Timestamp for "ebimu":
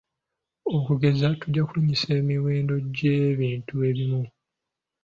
3.89-4.23